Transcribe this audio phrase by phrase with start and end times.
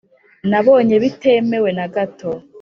[0.49, 2.29] nabonye bitemewe nagato